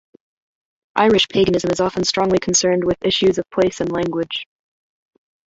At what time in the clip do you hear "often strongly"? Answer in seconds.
1.79-2.39